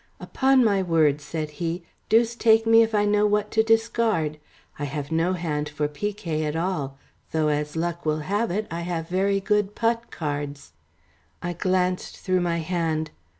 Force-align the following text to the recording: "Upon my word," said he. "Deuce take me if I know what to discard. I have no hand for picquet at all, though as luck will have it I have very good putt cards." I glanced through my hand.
"Upon 0.19 0.65
my 0.65 0.81
word," 0.81 1.21
said 1.21 1.51
he. 1.61 1.83
"Deuce 2.09 2.33
take 2.35 2.65
me 2.65 2.81
if 2.81 2.95
I 2.95 3.05
know 3.05 3.27
what 3.27 3.51
to 3.51 3.61
discard. 3.61 4.39
I 4.79 4.85
have 4.85 5.11
no 5.11 5.33
hand 5.33 5.69
for 5.69 5.87
picquet 5.87 6.43
at 6.43 6.55
all, 6.55 6.97
though 7.31 7.49
as 7.49 7.75
luck 7.75 8.03
will 8.03 8.21
have 8.21 8.49
it 8.49 8.65
I 8.71 8.79
have 8.81 9.09
very 9.09 9.39
good 9.39 9.75
putt 9.75 10.09
cards." 10.09 10.73
I 11.43 11.53
glanced 11.53 12.17
through 12.17 12.41
my 12.41 12.57
hand. 12.57 13.11